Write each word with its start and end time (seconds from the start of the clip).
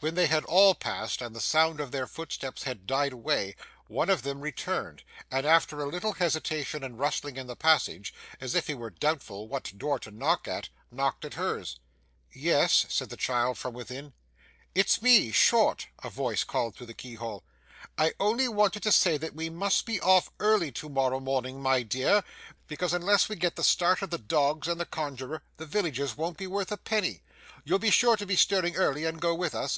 When 0.00 0.16
they 0.16 0.26
had 0.26 0.44
all 0.46 0.74
passed, 0.74 1.22
and 1.22 1.32
the 1.32 1.40
sound 1.40 1.78
of 1.78 1.92
their 1.92 2.08
footsteps 2.08 2.64
had 2.64 2.88
died 2.88 3.12
away, 3.12 3.54
one 3.86 4.10
of 4.10 4.22
them 4.22 4.40
returned, 4.40 5.04
and 5.30 5.46
after 5.46 5.80
a 5.80 5.86
little 5.86 6.14
hesitation 6.14 6.82
and 6.82 6.98
rustling 6.98 7.36
in 7.36 7.46
the 7.46 7.54
passage, 7.54 8.12
as 8.40 8.56
if 8.56 8.66
he 8.66 8.74
were 8.74 8.90
doubtful 8.90 9.46
what 9.46 9.70
door 9.78 10.00
to 10.00 10.10
knock 10.10 10.48
at, 10.48 10.70
knocked 10.90 11.24
at 11.24 11.34
hers. 11.34 11.78
'Yes,' 12.32 12.84
said 12.88 13.10
the 13.10 13.16
child 13.16 13.58
from 13.58 13.74
within. 13.74 14.12
'It's 14.74 15.00
me 15.00 15.30
Short' 15.30 15.86
a 16.02 16.10
voice 16.10 16.42
called 16.42 16.74
through 16.74 16.86
the 16.88 16.94
keyhole. 16.94 17.44
'I 17.96 18.12
only 18.18 18.48
wanted 18.48 18.82
to 18.82 18.90
say 18.90 19.16
that 19.18 19.36
we 19.36 19.50
must 19.50 19.86
be 19.86 20.00
off 20.00 20.30
early 20.40 20.72
to 20.72 20.88
morrow 20.88 21.20
morning, 21.20 21.62
my 21.62 21.84
dear, 21.84 22.24
because 22.66 22.92
unless 22.92 23.28
we 23.28 23.36
get 23.36 23.54
the 23.54 23.62
start 23.62 24.02
of 24.02 24.10
the 24.10 24.18
dogs 24.18 24.66
and 24.66 24.80
the 24.80 24.84
conjuror, 24.84 25.44
the 25.58 25.64
villages 25.66 26.16
won't 26.16 26.38
be 26.38 26.48
worth 26.48 26.72
a 26.72 26.76
penny. 26.76 27.22
You'll 27.62 27.78
be 27.78 27.92
sure 27.92 28.16
to 28.16 28.26
be 28.26 28.34
stirring 28.34 28.74
early 28.74 29.04
and 29.04 29.20
go 29.20 29.32
with 29.36 29.54
us? 29.54 29.70